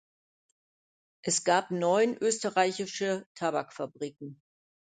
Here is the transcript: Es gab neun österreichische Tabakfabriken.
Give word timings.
Es 1.21 1.43
gab 1.43 1.69
neun 1.69 2.17
österreichische 2.17 3.23
Tabakfabriken. 3.35 4.41